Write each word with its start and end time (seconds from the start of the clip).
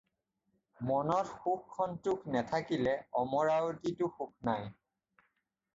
মনত 0.91 1.27
সুখ-সন্তোষ 1.41 2.23
নেথাকিলে 2.35 2.95
অমৰাৱতীতো 3.23 4.13
সুখ 4.17 4.37
নাই। 4.51 4.71